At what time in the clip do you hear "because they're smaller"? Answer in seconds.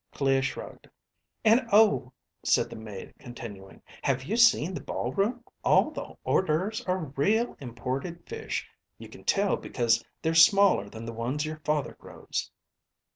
9.57-10.89